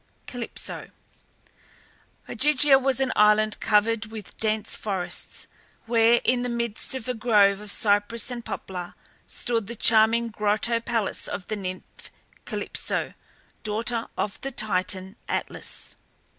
CALYPSO. 0.25 0.89
Ogygia 2.27 2.79
was 2.79 2.99
an 2.99 3.11
island 3.15 3.59
covered 3.59 4.07
with 4.07 4.35
dense 4.37 4.75
forests, 4.75 5.45
where, 5.85 6.19
in 6.23 6.41
the 6.41 6.49
midst 6.49 6.95
of 6.95 7.07
a 7.07 7.13
grove 7.13 7.59
of 7.61 7.69
cypress 7.71 8.31
and 8.31 8.43
poplar, 8.43 8.95
stood 9.27 9.67
the 9.67 9.75
charming 9.75 10.29
grotto 10.29 10.79
palace 10.79 11.27
of 11.27 11.49
the 11.49 11.55
nymph 11.55 12.09
Calypso, 12.45 13.13
daughter 13.61 14.07
of 14.17 14.41
the 14.41 14.49
Titan 14.51 15.17
Atlas. 15.29 15.95